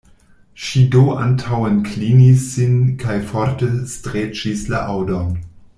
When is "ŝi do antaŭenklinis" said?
0.67-2.47